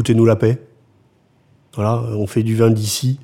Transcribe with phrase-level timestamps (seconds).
[0.00, 0.58] Foutez-nous la paix.
[1.74, 3.20] Voilà, on fait du vin d'ici.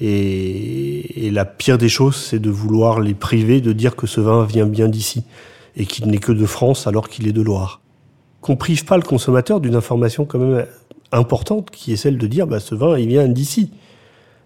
[0.00, 4.44] Et, la pire des choses, c'est de vouloir les priver de dire que ce vin
[4.44, 5.24] vient bien d'ici
[5.74, 7.80] et qu'il n'est que de France alors qu'il est de Loire.
[8.40, 10.64] Qu'on prive pas le consommateur d'une information quand même
[11.10, 13.72] importante qui est celle de dire bah, ce vin il vient d'ici.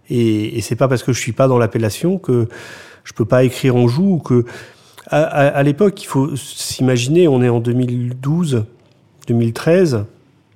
[0.09, 2.49] Et, et c'est pas parce que je suis pas dans l'appellation que
[3.05, 4.47] je peux pas écrire en joue ou que
[5.09, 8.65] à, l'époque il faut s'imaginer on est en 2012,
[9.27, 10.07] 2013,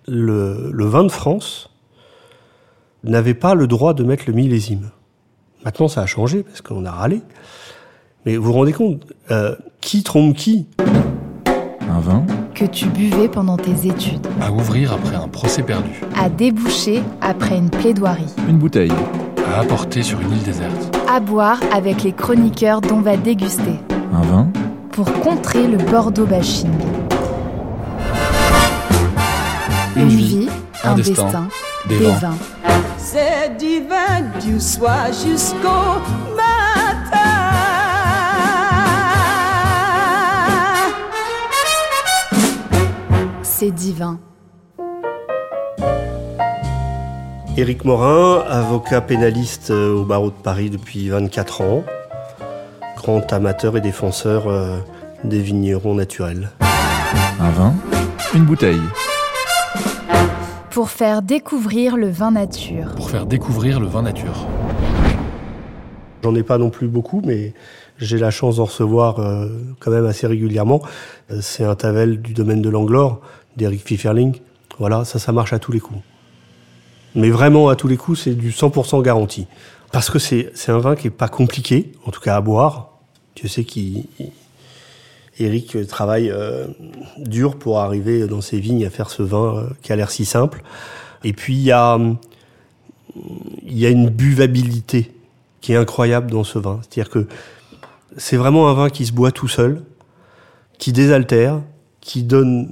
[0.07, 1.71] le, le vin de France
[3.05, 4.91] n'avait pas le droit de mettre le millésime.
[5.65, 7.23] Maintenant, ça a changé parce qu'on a râlé.
[8.27, 10.67] Mais vous vous rendez compte, euh, qui trompe qui
[11.91, 14.27] Un vin Que tu buvais pendant tes études.
[14.41, 16.01] À ouvrir après un procès perdu.
[16.19, 18.33] À déboucher après une plaidoirie.
[18.49, 18.93] Une bouteille.
[19.53, 20.97] À apporter sur une île déserte.
[21.09, 23.79] À boire avec les chroniqueurs dont va déguster.
[24.13, 24.49] Un vin
[24.93, 26.71] Pour contrer le Bordeaux bashing.
[29.97, 30.49] Une, vie,
[30.83, 31.49] un, destin,
[31.89, 32.37] des, vins
[32.99, 36.01] c'est divin du soir jusqu'au
[36.35, 37.19] matin.
[43.43, 44.19] C'est divin.
[47.57, 51.85] Éric Morin, avocat pénaliste euh, au barreau de Paris depuis 24 ans,
[52.97, 54.79] grand amateur et défenseur euh,
[55.23, 56.51] des vignerons naturels.
[57.39, 57.75] Un vin,
[58.35, 58.83] une bouteille
[60.75, 62.97] pour faire découvrir le vin nature.
[62.97, 64.45] Pour faire découvrir le vin nature.
[66.25, 67.55] J'en ai pas non plus beaucoup, mais
[67.99, 69.47] j'ai la chance d'en recevoir euh,
[69.79, 70.83] quand même assez régulièrement.
[71.31, 73.21] Euh, c'est un Tavel du domaine de l'Anglore,
[73.57, 74.41] d'Eric Pfifferling.
[74.81, 76.01] Voilà, ça, ça marche à tous les coups.
[77.15, 79.47] Mais vraiment, à tous les coups, c'est du 100% garanti.
[79.93, 82.99] Parce que c'est un vin qui est pas compliqué, en tout cas à boire.
[83.37, 84.07] Tu sais qu'il
[85.39, 86.67] Eric travaille euh,
[87.19, 90.25] dur pour arriver dans ses vignes à faire ce vin euh, qui a l'air si
[90.25, 90.63] simple.
[91.25, 91.99] Et puis il y a,
[93.65, 95.13] une buvabilité
[95.61, 96.81] qui est incroyable dans ce vin.
[96.83, 97.27] C'est-à-dire que
[98.17, 99.83] c'est vraiment un vin qui se boit tout seul,
[100.79, 101.61] qui désaltère,
[102.01, 102.71] qui donne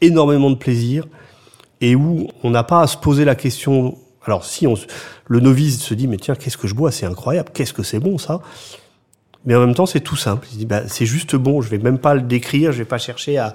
[0.00, 1.06] énormément de plaisir
[1.80, 3.96] et où on n'a pas à se poser la question.
[4.26, 4.66] Alors si
[5.26, 8.00] le novice se dit mais tiens qu'est-ce que je bois, c'est incroyable, qu'est-ce que c'est
[8.00, 8.42] bon ça?
[9.46, 10.46] Mais en même temps, c'est tout simple.
[10.66, 11.62] bah, c'est juste bon.
[11.62, 12.72] Je vais même pas le décrire.
[12.72, 13.54] Je vais pas chercher à,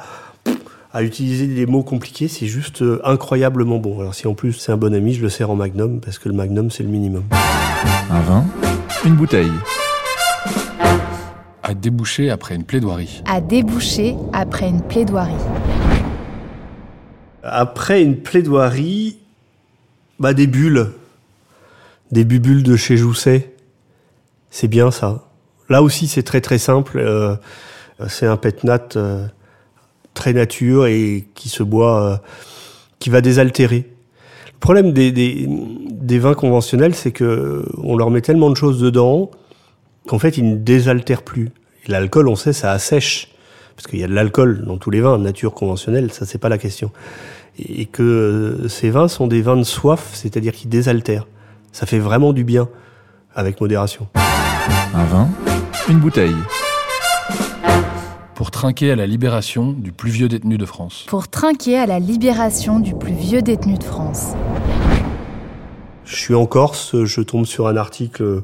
[0.94, 2.28] à utiliser des mots compliqués.
[2.28, 4.00] C'est juste euh, incroyablement bon.
[4.00, 6.30] Alors, si en plus c'est un bon ami, je le sers en magnum parce que
[6.30, 7.24] le magnum, c'est le minimum.
[8.10, 8.46] Un vin,
[9.06, 9.52] une bouteille.
[11.62, 13.22] À déboucher après une plaidoirie.
[13.28, 15.34] À déboucher après une plaidoirie.
[17.44, 19.18] Après une plaidoirie,
[20.20, 20.92] bah, des bulles.
[22.12, 23.54] Des bubules de chez Jousset.
[24.50, 25.24] C'est bien ça.
[25.70, 27.00] Là aussi, c'est très très simple.
[27.00, 27.36] Euh,
[28.08, 29.26] c'est un pétnat euh,
[30.14, 32.18] très nature et qui se boit, euh,
[33.00, 33.90] qui va désaltérer.
[34.54, 39.30] Le problème des, vins conventionnels, c'est que on leur met tellement de choses dedans
[40.08, 41.52] qu'en fait, ils ne désaltèrent plus.
[41.88, 43.32] L'alcool, on sait, ça assèche.
[43.76, 46.48] Parce qu'il y a de l'alcool dans tous les vins, nature conventionnelle, ça c'est pas
[46.48, 46.92] la question.
[47.60, 51.28] Et que ces vins sont des vins de soif, c'est-à-dire qu'ils désaltèrent.
[51.74, 52.70] Ça fait vraiment du bien,
[53.36, 54.08] avec modération.
[54.94, 55.55] Un vin?
[55.88, 56.36] Une bouteille.
[58.34, 61.06] Pour trinquer à la libération du plus vieux détenu de France.
[61.08, 64.34] Pour trinquer à la libération du plus vieux détenu de France.
[66.06, 68.42] Je suis en Corse, je tombe sur un article euh,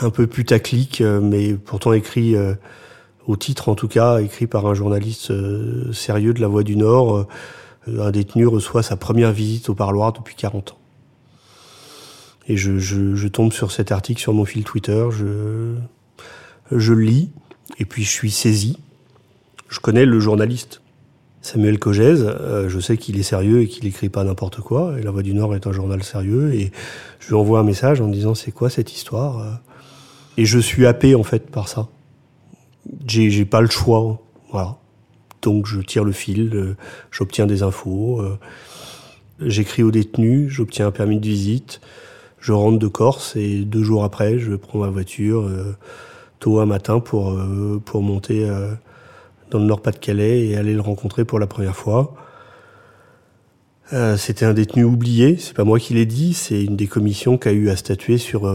[0.00, 2.54] un peu putaclic, euh, mais pourtant écrit euh,
[3.26, 5.32] au titre en tout cas, écrit par un journaliste
[5.92, 7.26] sérieux de la Voix du Nord.
[7.86, 10.81] Un détenu reçoit sa première visite au parloir depuis 40 ans.
[12.52, 15.74] Et je, tombe sur cet article sur mon fil Twitter, je,
[16.70, 17.30] je lis,
[17.78, 18.78] et puis je suis saisi.
[19.70, 20.82] Je connais le journaliste
[21.40, 25.02] Samuel Cogez, euh, je sais qu'il est sérieux et qu'il écrit pas n'importe quoi, et
[25.02, 26.72] La Voix du Nord est un journal sérieux, et
[27.20, 29.52] je lui envoie un message en disant c'est quoi cette histoire euh
[30.36, 31.88] Et je suis happé en fait par ça.
[33.06, 34.20] J'ai pas le choix,
[34.50, 34.76] voilà.
[35.40, 36.76] Donc je tire le fil, euh,
[37.10, 38.22] j'obtiens des infos,
[39.40, 41.80] j'écris aux détenus, j'obtiens un permis de visite,
[42.42, 45.76] je rentre de Corse et deux jours après, je prends ma voiture euh,
[46.40, 48.72] tôt un matin pour, euh, pour monter euh,
[49.50, 52.16] dans le Nord-Pas-de-Calais et aller le rencontrer pour la première fois.
[53.92, 57.38] Euh, C'était un détenu oublié, c'est pas moi qui l'ai dit, c'est une des commissions
[57.38, 58.52] qui a eu à statuer sur,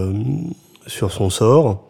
[0.85, 1.87] sur son sort.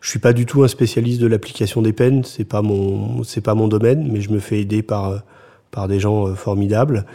[0.00, 3.42] Je suis pas du tout un spécialiste de l'application des peines, c'est pas mon c'est
[3.42, 5.22] pas mon domaine, mais je me fais aider par
[5.70, 7.06] par des gens formidables.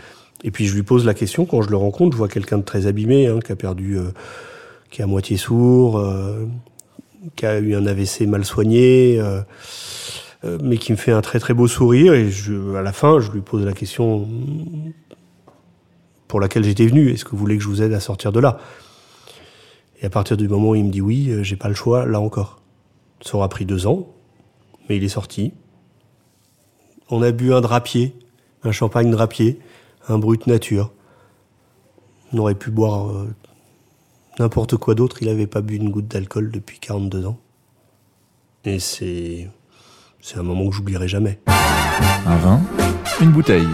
[0.43, 2.63] Et puis je lui pose la question quand je le rencontre, je vois quelqu'un de
[2.63, 4.11] très abîmé, hein, qui a perdu, euh,
[4.91, 6.45] qui est à moitié sourd, euh,
[7.35, 9.41] qui a eu un AVC mal soigné, euh,
[10.61, 12.13] mais qui me fait un très très beau sourire.
[12.13, 14.27] Et je, à la fin, je lui pose la question
[16.27, 17.09] pour laquelle j'étais venu?
[17.09, 18.59] Est-ce que vous voulez que je vous aide à sortir de là?
[20.01, 22.19] Et à partir du moment où il me dit oui, j'ai pas le choix, là
[22.19, 22.61] encore.
[23.21, 24.07] Ça aura pris deux ans,
[24.87, 25.53] mais il est sorti.
[27.09, 28.13] On a bu un drapier,
[28.63, 29.59] un champagne drapier,
[30.07, 30.91] un brut nature.
[32.33, 33.33] On aurait pu boire euh,
[34.39, 37.37] n'importe quoi d'autre, il n'avait pas bu une goutte d'alcool depuis 42 ans.
[38.65, 39.49] Et c'est.
[40.21, 41.39] C'est un moment que j'oublierai jamais.
[42.25, 42.59] Un vin,
[43.21, 43.67] une bouteille.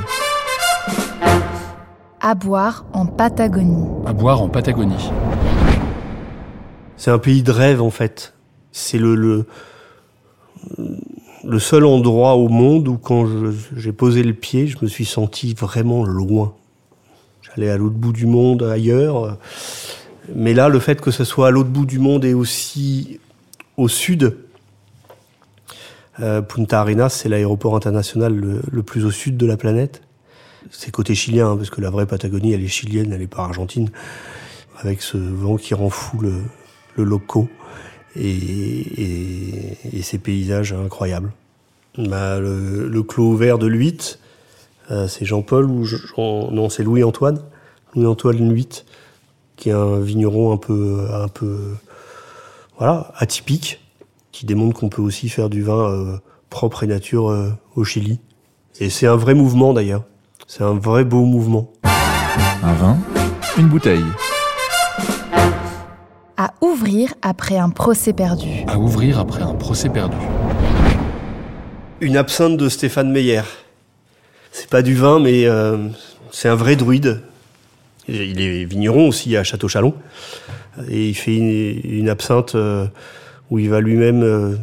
[2.20, 3.88] À boire en Patagonie.
[4.06, 5.12] À boire en Patagonie.
[6.98, 8.34] C'est un pays de rêve en fait.
[8.74, 9.48] C'est le, le,
[11.44, 13.28] le seul endroit au monde où quand
[13.76, 16.54] j'ai posé le pied, je me suis senti vraiment loin.
[17.42, 19.38] J'allais à l'autre bout du monde, ailleurs.
[20.36, 23.20] Mais là, le fait que ce soit à l'autre bout du monde et aussi
[23.78, 24.38] au sud,
[26.20, 30.04] euh, Punta Arenas, c'est l'aéroport international le, plus au sud de la planète.
[30.70, 33.44] C'est côté chilien, hein, parce que la vraie Patagonie, elle est chilienne, elle est pas
[33.44, 33.90] argentine.
[34.78, 37.50] Avec ce vent qui rend fou le loco
[38.16, 41.32] et, et, et ces paysages incroyables.
[41.98, 44.20] Bah, le, le clos vert de l'Huit,
[44.92, 47.42] euh, c'est Jean-Paul ou Jean, non, c'est Louis-Antoine,
[47.96, 48.86] Louis-Antoine Huit,
[49.58, 51.58] qui est un vigneron un peu, un peu,
[52.78, 53.82] voilà, atypique,
[54.32, 56.18] qui démontre qu'on peut aussi faire du vin euh,
[56.50, 58.20] propre et nature euh, au Chili.
[58.80, 60.04] Et c'est un vrai mouvement d'ailleurs.
[60.48, 61.72] C'est un vrai beau mouvement.
[62.64, 62.98] Un vin,
[63.58, 64.04] une bouteille.
[66.62, 68.66] Ouvrir après un procès perdu.
[68.68, 70.16] À ouvrir après un procès perdu.
[72.02, 73.42] Une absinthe de Stéphane Meyer.
[74.52, 75.88] C'est pas du vin, mais euh,
[76.30, 77.24] c'est un vrai druide.
[78.08, 79.96] Il est vigneron aussi à Château-Chalon.
[80.88, 82.86] Et il fait une, une absinthe euh,
[83.50, 84.56] où il va lui-même euh,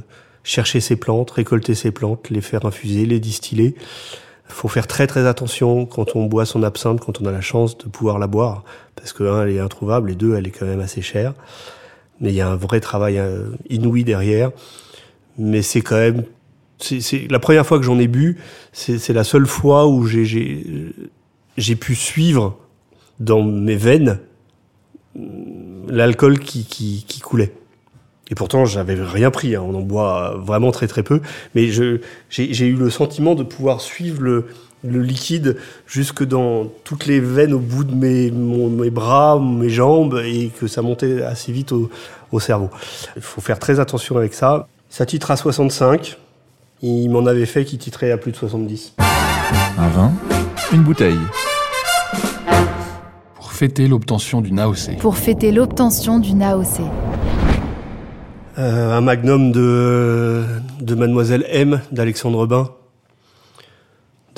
[0.44, 3.74] chercher ses plantes, récolter ses plantes, les faire infuser, les distiller.
[4.48, 7.40] Il faut faire très très attention quand on boit son absinthe, quand on a la
[7.40, 8.62] chance de pouvoir la boire.
[8.94, 11.34] Parce que, un, elle est introuvable, et deux, elle est quand même assez chère.
[12.20, 14.50] Mais il y a un vrai travail euh, inouï derrière.
[15.38, 16.24] Mais c'est quand même
[16.80, 18.38] c'est la première fois que j'en ai bu,
[18.72, 22.58] c'est la seule fois où j'ai pu suivre
[23.18, 24.20] dans mes veines
[25.16, 25.20] euh,
[25.88, 27.52] l'alcool qui, qui qui coulait.
[28.30, 29.56] Et pourtant, j'avais rien pris.
[29.56, 29.62] hein.
[29.66, 31.20] On en boit vraiment très très peu,
[31.54, 34.46] mais j'ai eu le sentiment de pouvoir suivre le
[34.84, 39.70] le liquide jusque dans toutes les veines au bout de mes, mon- mes bras, mes
[39.70, 41.90] jambes, et que ça montait assez vite au,
[42.32, 42.70] au cerveau.
[43.16, 44.68] Il faut faire très attention avec ça.
[44.88, 46.16] Ça titre à 65.
[46.82, 48.94] Il m'en avait fait qui titrait à plus de 70.
[49.78, 50.12] Un vin,
[50.72, 51.18] une bouteille.
[53.34, 54.98] Pour fêter l'obtention d'une AOC.
[55.00, 56.80] Pour fêter l'obtention d'une AOC.
[58.58, 60.44] Euh, un magnum de,
[60.80, 62.70] de Mademoiselle M d'Alexandre Bain.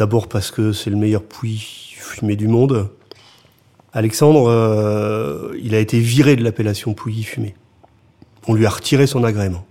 [0.01, 2.89] D'abord parce que c'est le meilleur puits fumé du monde.
[3.93, 7.55] Alexandre, euh, il a été viré de l'appellation Pouilly fumé.
[8.49, 9.67] On lui a retiré son agrément.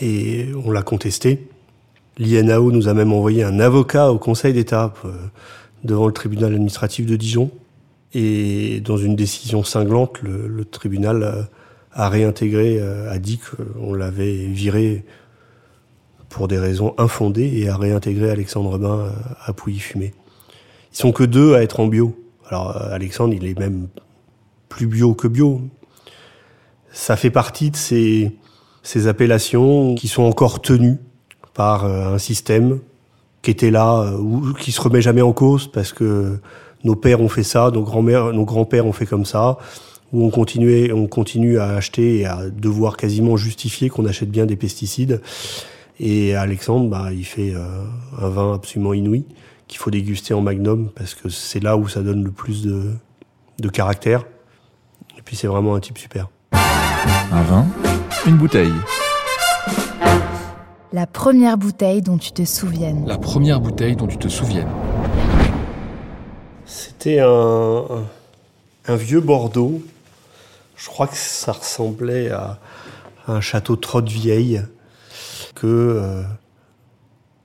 [0.00, 1.46] Et on l'a contesté.
[2.16, 5.12] L'INAO nous a même envoyé un avocat au Conseil d'État euh,
[5.84, 7.50] devant le tribunal administratif de Dijon.
[8.14, 11.46] Et dans une décision cinglante, le, tribunal
[11.92, 15.04] a réintégré, euh, a dit qu'on l'avait viré
[16.30, 19.10] pour des raisons infondées et a réintégré Alexandre Bain euh,
[19.44, 20.14] à Pouilly-Fumé.
[20.92, 22.16] Ils sont que deux à être en bio.
[22.48, 23.88] Alors euh, Alexandre, il est même
[24.70, 25.60] plus bio que bio.
[26.92, 28.32] Ça fait partie de ces,
[28.82, 30.98] ces appellations qui sont encore tenues
[31.52, 32.78] par euh, un système
[33.42, 36.38] qui était là, ou qui se remet jamais en cause parce que
[36.84, 39.56] nos pères ont fait ça, nos grands-mères, nos grands-pères ont fait comme ça,
[40.12, 44.44] où on continuait, on continue à acheter et à devoir quasiment justifier qu'on achète bien
[44.44, 45.22] des pesticides.
[46.02, 47.84] Et Alexandre, bah, il fait euh,
[48.18, 49.26] un vin absolument inouï
[49.68, 52.94] qu'il faut déguster en magnum parce que c'est là où ça donne le plus de,
[53.58, 54.24] de caractère.
[55.18, 56.30] Et puis c'est vraiment un type super.
[56.52, 57.66] Un vin,
[58.26, 58.72] une bouteille.
[60.94, 63.06] La première bouteille dont tu te souviennes.
[63.06, 64.72] La première bouteille dont tu te souviennes.
[66.64, 67.84] C'était un,
[68.88, 69.82] un, vieux Bordeaux.
[70.76, 72.58] Je crois que ça ressemblait à,
[73.28, 74.62] un château trotte vieille
[75.54, 76.22] que euh,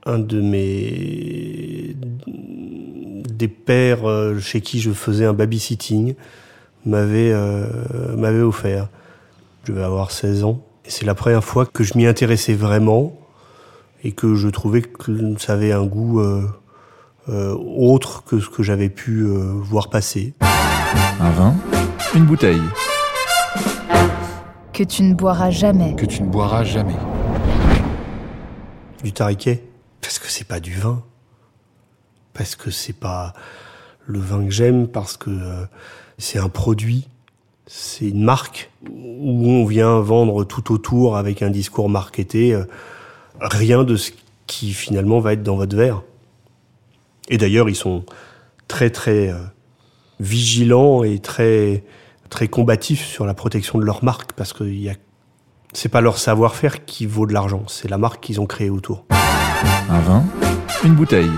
[0.06, 1.96] un de mes
[2.28, 6.16] des pères euh, chez qui je faisais un babysitting
[6.86, 8.90] m'avait euh, m'avait offert.
[9.64, 13.14] Je devais avoir 16 ans et c'est la première fois que je m'y intéressais vraiment
[14.04, 16.48] et que je trouvais que ça avait un goût euh,
[17.28, 20.36] euh, autre que ce que j'avais pu euh, voir passer.
[21.20, 21.56] Un vin,
[22.14, 22.62] une bouteille.
[24.74, 25.96] Que tu ne boiras jamais.
[25.96, 26.96] Que tu ne boiras jamais.
[29.06, 29.62] Du tariquet
[30.02, 31.04] parce que c'est pas du vin.
[32.34, 33.34] Parce que c'est pas
[34.08, 35.66] le vin que j'aime parce que euh,
[36.18, 37.08] c'est un produit,
[37.68, 42.64] c'est une marque où on vient vendre tout autour avec un discours marketé euh,
[43.40, 44.10] rien de ce
[44.48, 46.02] qui finalement va être dans votre verre.
[47.30, 48.06] Et d'ailleurs, ils sont
[48.68, 49.38] très très euh,
[50.20, 51.84] vigilants et très
[52.32, 54.96] très combatifs sur la protection de leur marque parce que il y a
[55.76, 59.06] c'est pas leur savoir-faire qui vaut de l'argent, c'est la marque qu'ils ont créée autour.
[59.90, 60.24] Un vin,
[60.86, 61.30] une bouteille.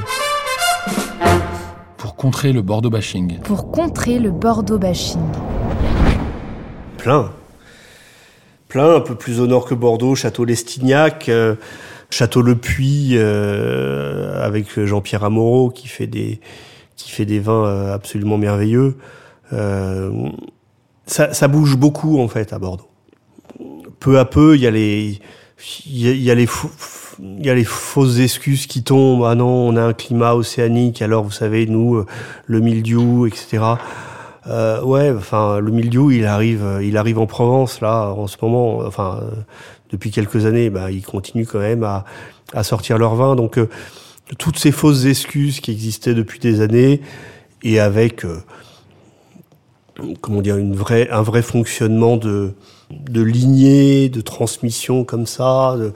[1.97, 3.39] Pour contrer le Bordeaux bashing.
[3.39, 5.19] Pour contrer le Bordeaux bashing.
[6.97, 7.31] Plein.
[8.67, 11.55] Plein, un peu plus au nord que Bordeaux, Château Lestignac, euh,
[12.11, 16.41] Château Le Puy, euh, avec Jean-Pierre Amoreau qui fait des
[16.95, 18.97] qui fait des vins euh, absolument merveilleux.
[19.53, 20.11] Euh,
[21.07, 22.89] ça, ça bouge beaucoup en fait à Bordeaux.
[24.07, 25.19] Peu à peu, il y a les
[25.85, 26.47] il y les
[27.19, 29.25] il y a les fausses excuses qui tombent.
[29.25, 31.01] Ah non, on a un climat océanique.
[31.01, 32.05] Alors vous savez, nous, euh,
[32.45, 33.65] le mildiou, etc.
[34.47, 38.37] Euh, ouais, enfin, le mildiou, il arrive, euh, il arrive en Provence là, en ce
[38.41, 38.77] moment.
[38.77, 39.19] Enfin,
[39.89, 42.05] depuis quelques années, bah, ils continuent quand même à,
[42.53, 43.35] à sortir leur vin.
[43.35, 43.59] Donc,
[44.37, 47.01] toutes ces fausses excuses qui existaient depuis des années,
[47.61, 48.25] et avec,
[50.21, 52.53] comment dire, une vraie, un vrai fonctionnement de,
[52.91, 55.93] de lignée, de transmission comme ça, de,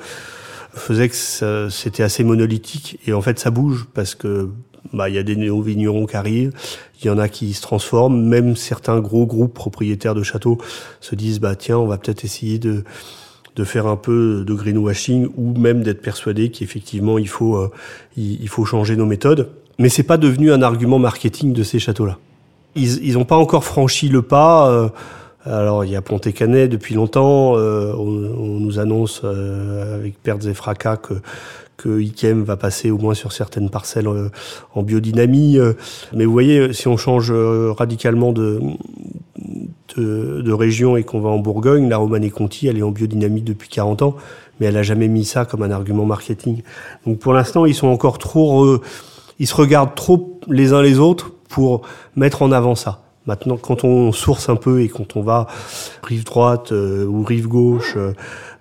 [0.73, 2.99] faisait que c'était assez monolithique.
[3.05, 4.49] Et en fait, ça bouge parce que
[4.93, 6.53] bah, il y a des néo-vignerons qui arrivent,
[7.01, 10.57] il y en a qui se transforment, même certains gros groupes propriétaires de châteaux
[10.99, 12.83] se disent bah tiens, on va peut-être essayer de
[13.57, 17.69] de faire un peu de greenwashing ou même d'être persuadé qu'effectivement il faut euh,
[18.15, 19.49] il, faut changer nos méthodes.
[19.77, 22.17] Mais c'est pas devenu un argument marketing de ces châteaux-là.
[22.75, 24.69] Ils ils ont pas encore franchi le pas.
[24.69, 24.89] euh,
[25.45, 27.57] alors il y a Pontet-Canet depuis longtemps.
[27.57, 28.07] euh, on,
[28.37, 31.15] on nous annonce euh, avec pertes et fracas que
[31.77, 34.29] que Ikem va passer au moins sur certaines parcelles euh,
[34.75, 35.57] en biodynamie.
[35.57, 35.73] euh,
[36.13, 38.59] mais vous voyez, si on change euh, radicalement de,
[39.97, 43.67] de, de région et qu'on va en Bourgogne, la Romanée-Conti, elle est en biodynamie depuis
[43.67, 44.15] 40 ans,
[44.59, 46.61] mais elle a jamais mis ça comme un argument marketing.
[47.07, 48.81] Donc pour l'instant, ils sont encore trop, re-
[49.39, 51.81] ils se regardent trop les uns les autres pour
[52.15, 53.00] mettre en avant ça.
[53.27, 55.45] Maintenant, quand on source un peu et quand on va
[56.03, 58.13] rive droite euh, ou rive gauche, euh,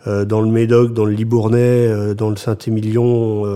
[0.07, 3.47] euh, dans le Médoc, dans le Libournais, dans le Saint-Émilion,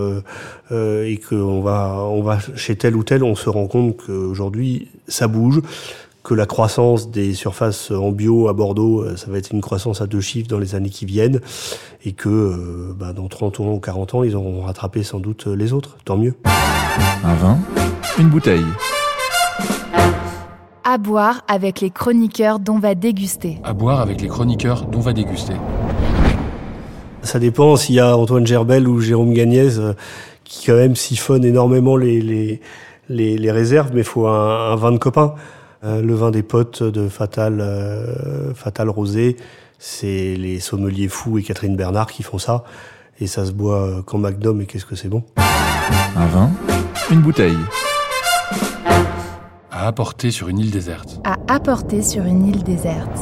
[0.72, 5.28] et qu'on va, on va chez tel ou tel, on se rend compte qu'aujourd'hui, ça
[5.28, 5.60] bouge,
[6.22, 10.06] que la croissance des surfaces en bio à Bordeaux, ça va être une croissance à
[10.06, 11.40] deux chiffres dans les années qui viennent,
[12.04, 15.72] et que bah, dans 30 ans ou 40 ans, ils auront rattrapé sans doute les
[15.72, 15.96] autres.
[16.04, 16.34] Tant mieux.
[17.24, 17.58] Un vin,
[18.18, 18.64] une bouteille.
[20.86, 23.58] À boire avec les chroniqueurs dont va déguster.
[23.64, 25.54] À boire avec les chroniqueurs dont va déguster.
[27.22, 29.94] Ça dépend s'il y a Antoine Gerbel ou Jérôme Gagnès euh,
[30.44, 32.60] qui quand même siphonnent énormément les, les,
[33.08, 35.34] les, les réserves, mais il faut un, un vin de copain.
[35.84, 39.38] Euh, le vin des potes de Fatal, euh, Fatal Rosé,
[39.78, 42.62] c'est les sommeliers fous et Catherine Bernard qui font ça.
[43.20, 45.22] Et ça se boit qu'en Magnum, et qu'est-ce que c'est bon?
[46.14, 46.50] Un vin,
[47.10, 47.56] une bouteille.
[49.76, 51.20] À apporter sur une île déserte.
[51.24, 53.18] À apporter sur une île déserte.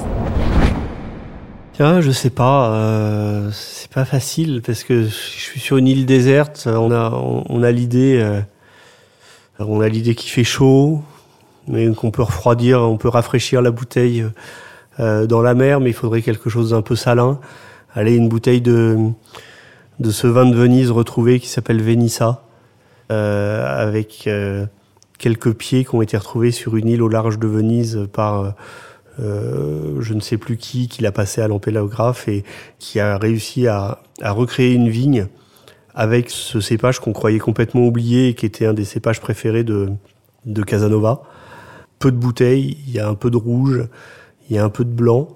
[1.73, 6.05] Tiens, je sais pas, euh, c'est pas facile parce que je suis sur une île
[6.05, 6.69] déserte.
[6.71, 8.43] On a, on, on a l'idée, euh,
[9.61, 11.03] on a l'idée qu'il fait chaud,
[11.69, 14.27] mais qu'on peut refroidir, on peut rafraîchir la bouteille
[15.01, 17.41] euh, dans la mer, mais il faudrait quelque chose d'un peu salin.
[17.95, 18.99] Allez, une bouteille de
[20.01, 22.45] de ce vin de Venise retrouvé qui s'appelle Venissa,
[23.11, 24.67] euh, avec euh,
[25.23, 28.55] quelques pieds qui ont été retrouvés sur une île au large de Venise par
[29.21, 32.43] euh, je ne sais plus qui, qui l'a passé à l'ampélographe et
[32.81, 35.29] qui a réussi à, à recréer une vigne
[35.95, 39.91] avec ce cépage qu'on croyait complètement oublié et qui était un des cépages préférés de,
[40.45, 41.23] de Casanova.
[42.01, 43.87] Peu de bouteilles, il y a un peu de rouge,
[44.51, 45.29] il y a un peu de blanc.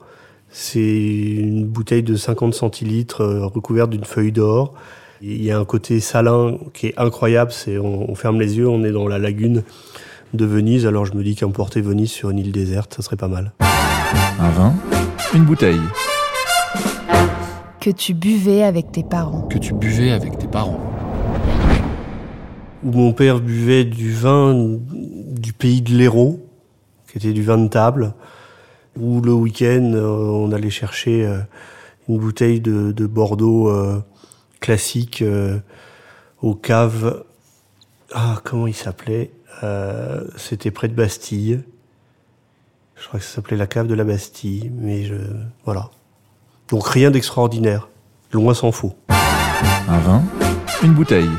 [0.48, 4.74] C'est une bouteille de 50 centilitres euh, recouverte d'une feuille d'or.
[5.22, 7.50] Il y a un côté salin qui est incroyable.
[7.52, 9.62] C'est on, on ferme les yeux, on est dans la lagune
[10.34, 10.86] de Venise.
[10.86, 13.52] Alors je me dis qu'emporter Venise sur une île déserte, ça serait pas mal.
[14.38, 14.74] Un vin,
[15.34, 15.80] une bouteille.
[17.80, 19.42] Que tu buvais avec tes parents.
[19.42, 20.80] Que tu buvais avec tes parents.
[22.84, 26.40] où mon père buvait du vin du pays de l'Hérault,
[27.10, 28.14] qui était du vin de table,
[28.98, 31.38] où le week-end, euh, on allait chercher euh,
[32.08, 33.98] une bouteille de, de Bordeaux euh,
[34.66, 35.60] classique euh,
[36.42, 37.22] aux caves.
[38.12, 39.30] Ah, comment il s'appelait
[39.62, 41.62] Euh, C'était près de Bastille.
[42.96, 45.14] Je crois que ça s'appelait la cave de la Bastille, mais je
[45.64, 45.90] voilà.
[46.68, 47.88] Donc rien d'extraordinaire,
[48.32, 48.94] loin s'en faut.
[49.88, 50.24] Un vin,
[50.82, 51.30] une bouteille.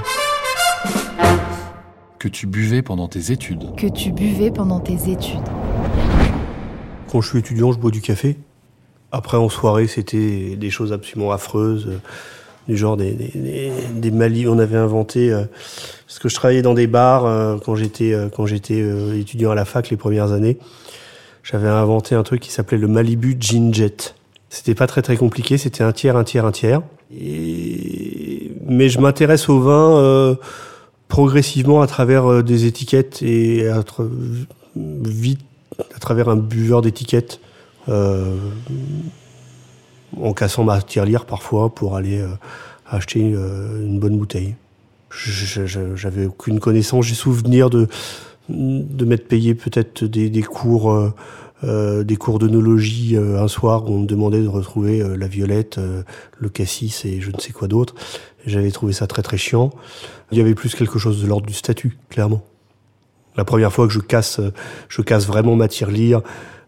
[2.19, 3.75] Que tu buvais pendant tes études.
[3.75, 5.41] Que tu buvais pendant tes études.
[7.11, 8.37] Quand je suis étudiant, je bois du café.
[9.11, 11.99] Après, en soirée, c'était des choses absolument affreuses, euh,
[12.67, 14.47] du genre des, des.
[14.47, 15.43] On avait inventé, euh,
[16.05, 18.83] parce que je travaillais dans des bars euh, quand j'étais euh, quand j'étais
[19.17, 20.57] étudiant à la fac les premières années.
[21.43, 24.15] J'avais inventé un truc qui s'appelait le Malibu Gin Jet.
[24.49, 26.81] C'était pas très très compliqué, c'était un tiers, un tiers, un tiers.
[27.17, 28.51] Et...
[28.65, 30.37] Mais je m'intéresse au vin
[31.07, 33.65] progressivement à travers des étiquettes et
[34.75, 35.39] vite
[35.95, 37.39] à travers un buveur d'étiquettes,
[40.15, 42.29] en cassant ma tirelire parfois pour aller euh,
[42.89, 44.55] acheter euh, une bonne bouteille.
[45.09, 47.87] J'avais aucune connaissance, j'ai souvenir de
[48.49, 51.13] de m'être payé peut-être des, des cours euh,
[51.63, 55.27] euh, des cours d'œnologie euh, un soir où on me demandait de retrouver euh, la
[55.27, 55.79] violette,
[56.37, 57.95] le cassis et je ne sais quoi d'autre.
[58.45, 59.71] J'avais trouvé ça très très chiant.
[60.31, 62.43] Il y avait plus quelque chose de l'ordre du statut, clairement.
[63.35, 64.39] La première fois que je casse,
[64.87, 66.21] je casse vraiment ma tirelire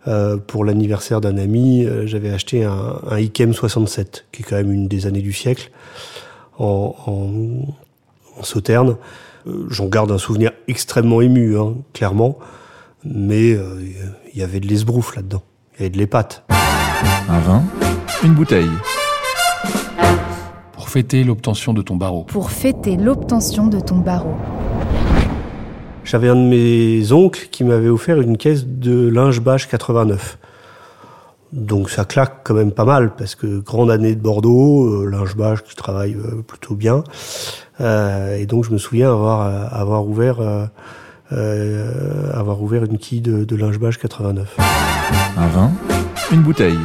[0.07, 4.55] euh, pour l'anniversaire d'un ami, euh, j'avais acheté un, un Ikem 67, qui est quand
[4.55, 5.71] même une des années du siècle,
[6.57, 8.95] en, en, en sauterne.
[9.47, 12.37] Euh, J'en garde un souvenir extrêmement ému, hein, clairement,
[13.03, 13.81] mais euh,
[14.33, 15.43] il y avait de l'esbrouf là-dedans,
[15.75, 16.43] il y avait de l'épate.
[17.29, 17.63] Un vin,
[18.23, 18.69] une bouteille.
[20.73, 22.23] Pour fêter l'obtention de ton barreau.
[22.23, 24.35] Pour fêter l'obtention de ton barreau.
[26.09, 30.39] J'avais un de mes oncles qui m'avait offert une caisse de linge bâche 89.
[31.53, 35.36] Donc ça claque quand même pas mal parce que grande année de Bordeaux, euh, linge
[35.36, 37.03] bâche qui travaille euh, plutôt bien.
[37.79, 40.65] Euh, et donc je me souviens avoir avoir ouvert euh,
[41.31, 44.57] euh, avoir ouvert une quille de, de linge bâche 89.
[45.38, 45.71] Un vin,
[46.31, 46.79] une bouteille.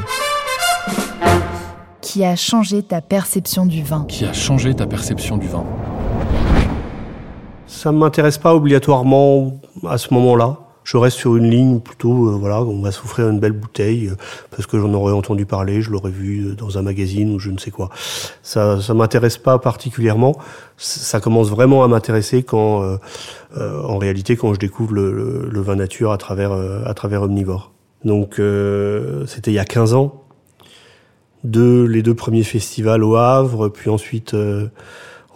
[2.03, 4.05] Qui a changé ta perception du vin?
[4.07, 5.65] Qui a changé ta perception du vin?
[7.75, 10.59] Ça ne m'intéresse pas obligatoirement à ce moment-là.
[10.85, 14.17] Je reste sur une ligne plutôt, euh, voilà, on va s'offrir une belle bouteille euh,
[14.51, 17.51] parce que j'en aurais entendu parler, je l'aurais vu euh, dans un magazine ou je
[17.51, 17.89] ne sais quoi.
[18.43, 20.37] Ça, ça m'intéresse pas particulièrement.
[20.77, 25.61] Ça commence vraiment à m'intéresser quand, euh, en réalité, quand je découvre le, le- le
[25.61, 27.73] vin nature à travers, à travers Omnivore.
[28.05, 28.35] Donc,
[29.27, 30.23] c'était il y a 15 ans.
[31.43, 34.35] Deux, les deux premiers festivals au Havre, puis ensuite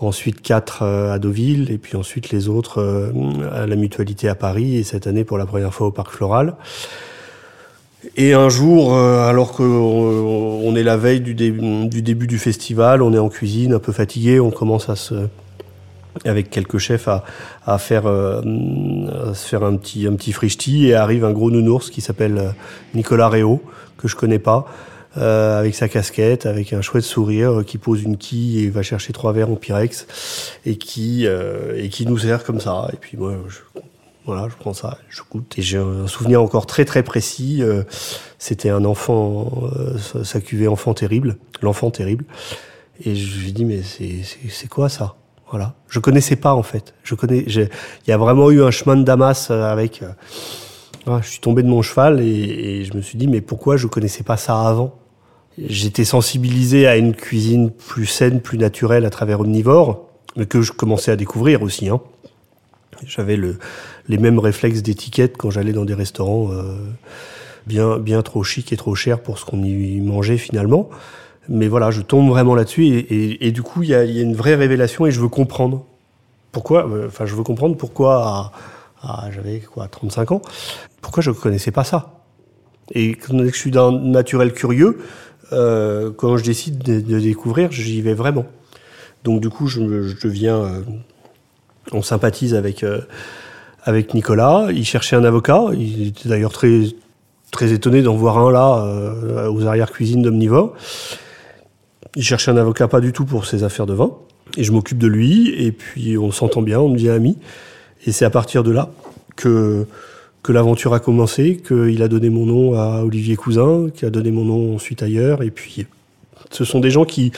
[0.01, 3.11] ensuite quatre euh, à Deauville, et puis ensuite les autres euh,
[3.53, 6.55] à la Mutualité à Paris, et cette année pour la première fois au Parc Floral.
[8.17, 12.39] Et un jour, euh, alors qu'on on est la veille du, dé- du début du
[12.39, 15.15] festival, on est en cuisine, un peu fatigué, on commence à se
[16.25, 18.43] avec quelques chefs à, faire à
[19.35, 22.55] se faire un petit un petit frichti et arrive un gros nounours qui s'appelle
[22.95, 23.63] Nicolas Réau
[23.99, 24.67] que je connais pas
[25.17, 28.83] euh, avec sa casquette, avec un chouette sourire, euh, qui pose une quille et va
[28.83, 30.07] chercher trois verres en Pyrex
[30.67, 32.89] et qui euh, et qui nous sert comme ça.
[32.93, 33.59] Et puis moi, je,
[34.27, 35.55] voilà, je prends ça, je goûte.
[35.57, 37.63] Et j'ai un souvenir encore très très précis.
[37.63, 37.83] euh,
[38.39, 42.25] C'était un enfant, euh, sa- cuvée enfant terrible, l'enfant terrible.
[43.05, 45.15] Et je lui dis mais c'est quoi ça?
[45.51, 46.93] Voilà, je connaissais pas en fait.
[47.05, 47.69] Je connais, il
[48.07, 50.03] y a vraiment eu un chemin de Damas euh, avec.
[51.23, 54.25] Je suis tombé de mon cheval et, je me suis dit mais pourquoi je connaissais
[54.25, 54.95] pas ça avant?
[55.59, 60.73] J'étais sensibilisé à une cuisine plus saine, plus naturelle à travers Omnivore, mais que je
[60.73, 61.89] commençais à découvrir aussi.
[61.89, 62.01] Hein.
[63.05, 63.59] J'avais le,
[64.09, 68.95] les mêmes réflexes d'étiquette quand j'allais dans des restaurants euh, bien, trop chic et trop
[68.95, 70.89] cher pour ce qu'on y mangeait finalement.
[71.49, 75.07] Mais voilà, je tombe vraiment là-dessus et, du coup, il y a, une vraie révélation
[75.07, 75.85] et je veux comprendre.
[76.53, 78.53] Pourquoi euh, Enfin, je veux comprendre pourquoi,
[79.31, 80.43] j'avais quoi, 35 ans,
[81.01, 82.25] pourquoi je ne connaissais pas ça?
[82.93, 84.99] Et quand je suis d'un naturel curieux,
[85.53, 88.47] euh, quand je décide de, découvrir, j'y vais vraiment.
[89.25, 90.81] Donc du coup, je, je deviens, euh,
[91.93, 93.01] on sympathise avec euh,
[93.85, 94.69] avec Nicolas.
[94.71, 95.67] Il cherchait un avocat.
[95.75, 96.83] Il était d'ailleurs très
[97.51, 100.75] très étonné d'en voir un là euh, aux arrières cuisines d'Omnivore.
[102.15, 104.13] Il cherchait un avocat pas du tout pour ses affaires de vin.
[104.57, 105.55] Et je m'occupe de lui.
[105.63, 107.39] Et puis on s'entend bien, on devient amis.
[108.07, 108.91] Et c'est à partir de là
[109.37, 109.87] que
[110.49, 114.31] que l'aventure a commencé, qu'il a donné mon nom à Olivier Cousin, qui a donné
[114.31, 115.43] mon nom ensuite ailleurs.
[115.43, 115.85] Et puis,
[116.51, 117.33] ce sont des gens qui,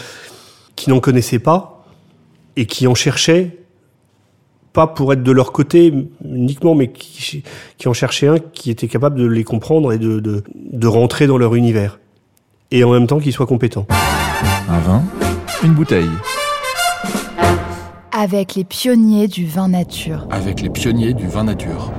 [0.77, 1.85] qui n'en connaissaient pas
[2.55, 3.59] et qui en cherchaient
[4.73, 5.93] pas pour être de leur côté
[6.25, 7.43] uniquement, mais qui,
[7.79, 11.27] qui en cherchaient un qui était capable de les comprendre et de, de, de rentrer
[11.27, 11.99] dans leur univers.
[12.71, 13.89] Et en même temps qui soit compétent.
[14.69, 15.03] Un vin,
[15.65, 16.11] une bouteille.
[18.13, 20.29] Avec les pionniers du vin nature.
[20.31, 21.93] Avec les pionniers du vin nature.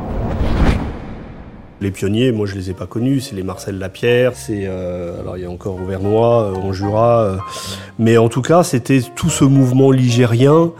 [1.82, 5.36] Les pionniers, moi je les ai pas connus, c'est les Marcel Lapierre, c'est euh, alors
[5.38, 7.38] il y a encore Auvernois, euh, en Jura, euh,
[7.98, 10.74] mais en tout cas c'était tout ce mouvement ligérien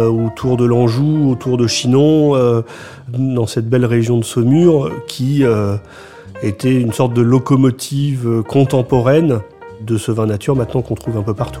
[0.00, 2.62] euh, autour de l'Anjou, autour de Chinon, euh,
[3.08, 5.76] dans cette belle région de Saumur, qui euh,
[6.42, 9.40] était une sorte de locomotive euh, contemporaine
[9.82, 11.60] de ce vin nature maintenant qu'on trouve un peu partout.